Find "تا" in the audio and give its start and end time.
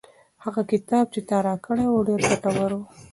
1.29-1.37